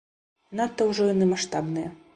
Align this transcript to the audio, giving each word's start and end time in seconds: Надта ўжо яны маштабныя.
Надта 0.61 0.87
ўжо 0.93 1.11
яны 1.13 1.25
маштабныя. 1.35 1.97